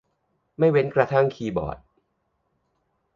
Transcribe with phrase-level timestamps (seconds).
[0.57, 1.77] ไม่เว้นกระทั่งคีย์บอร์ด